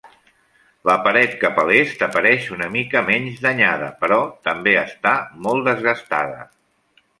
[0.89, 5.15] La paret cap a l'est apareix una mica menys danyada, però també està
[5.47, 6.45] molt desgastada.